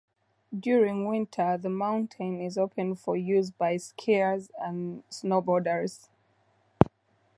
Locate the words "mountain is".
1.69-2.57